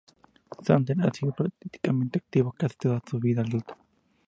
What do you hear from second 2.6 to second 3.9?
toda su vida adulta.